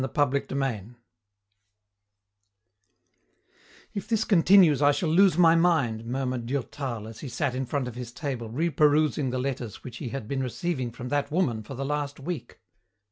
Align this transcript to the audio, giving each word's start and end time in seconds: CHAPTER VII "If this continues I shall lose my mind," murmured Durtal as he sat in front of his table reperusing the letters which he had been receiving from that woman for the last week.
CHAPTER 0.15 0.39
VII 0.55 0.95
"If 3.93 4.07
this 4.07 4.25
continues 4.25 4.81
I 4.81 4.91
shall 4.91 5.09
lose 5.11 5.37
my 5.37 5.53
mind," 5.55 6.05
murmured 6.07 6.47
Durtal 6.47 7.07
as 7.07 7.19
he 7.19 7.29
sat 7.29 7.53
in 7.53 7.67
front 7.67 7.87
of 7.87 7.93
his 7.93 8.11
table 8.11 8.49
reperusing 8.49 9.29
the 9.29 9.37
letters 9.37 9.83
which 9.83 9.97
he 9.97 10.09
had 10.09 10.27
been 10.27 10.41
receiving 10.41 10.89
from 10.91 11.09
that 11.09 11.29
woman 11.29 11.61
for 11.61 11.75
the 11.75 11.85
last 11.85 12.19
week. 12.19 12.59